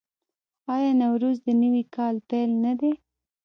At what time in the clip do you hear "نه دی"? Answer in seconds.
2.63-2.91